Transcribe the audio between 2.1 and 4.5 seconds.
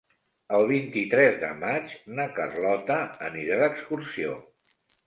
na Carlota anirà d'excursió.